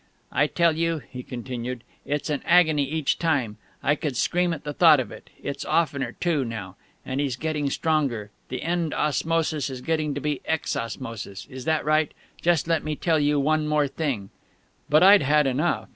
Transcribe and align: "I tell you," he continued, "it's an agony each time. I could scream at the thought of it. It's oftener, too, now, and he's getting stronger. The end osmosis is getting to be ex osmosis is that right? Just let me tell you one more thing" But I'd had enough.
"I 0.31 0.47
tell 0.47 0.75
you," 0.75 1.03
he 1.11 1.21
continued, 1.21 1.83
"it's 2.07 2.31
an 2.31 2.41
agony 2.43 2.85
each 2.85 3.19
time. 3.19 3.57
I 3.83 3.93
could 3.93 4.17
scream 4.17 4.51
at 4.51 4.63
the 4.63 4.73
thought 4.73 4.99
of 4.99 5.11
it. 5.11 5.29
It's 5.43 5.63
oftener, 5.63 6.13
too, 6.13 6.43
now, 6.43 6.75
and 7.05 7.19
he's 7.19 7.35
getting 7.35 7.69
stronger. 7.69 8.31
The 8.49 8.63
end 8.63 8.95
osmosis 8.95 9.69
is 9.69 9.81
getting 9.81 10.15
to 10.15 10.19
be 10.19 10.41
ex 10.45 10.75
osmosis 10.75 11.45
is 11.51 11.65
that 11.65 11.85
right? 11.85 12.15
Just 12.41 12.67
let 12.67 12.83
me 12.83 12.95
tell 12.95 13.19
you 13.19 13.39
one 13.39 13.67
more 13.67 13.87
thing" 13.87 14.31
But 14.89 15.03
I'd 15.03 15.21
had 15.21 15.45
enough. 15.45 15.87